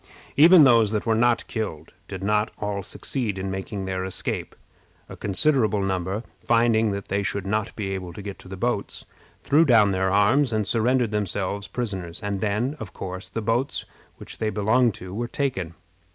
[0.35, 4.55] Even those that were not killed did not all succeed in making their escape.
[5.07, 9.05] A considerable number, finding that they should not be able to get to the boats,
[9.43, 13.85] threw down their arms, and surrendered themselves prisoners; and then, of course, the boats
[14.17, 15.75] which they belonged to were taken.